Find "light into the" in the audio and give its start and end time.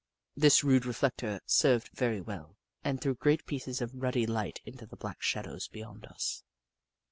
4.25-4.97